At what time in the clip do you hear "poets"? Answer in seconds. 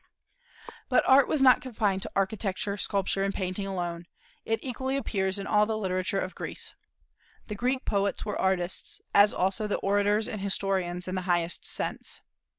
7.85-8.25